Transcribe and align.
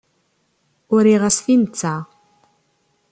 Uriɣ-as-t 0.95 1.47
i 1.53 1.55
netta. 1.61 1.95